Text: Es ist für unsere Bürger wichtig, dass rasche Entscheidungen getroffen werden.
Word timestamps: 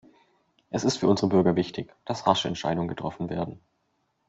Es 0.71 0.83
ist 0.83 0.97
für 0.97 1.07
unsere 1.07 1.27
Bürger 1.29 1.55
wichtig, 1.55 1.93
dass 2.05 2.25
rasche 2.25 2.47
Entscheidungen 2.47 2.87
getroffen 2.87 3.29
werden. 3.29 3.61